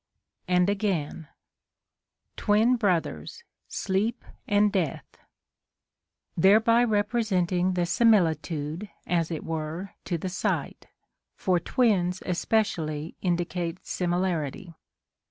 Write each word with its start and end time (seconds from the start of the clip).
—And 0.57 0.67
again,— 0.67 1.27
Twin 2.35 2.75
brothers, 2.75 3.43
Sleep 3.67 4.25
and 4.47 4.71
Death,— 4.73 5.05
thereby 6.35 6.83
representing 6.85 7.73
the 7.75 7.85
similitude 7.85 8.89
(as 9.05 9.29
it 9.29 9.43
were) 9.43 9.91
to 10.05 10.17
the 10.17 10.27
sight, 10.27 10.87
for 11.35 11.59
twins 11.59 12.23
especially 12.25 13.13
indicate 13.21 13.85
similarity. 13.85 14.73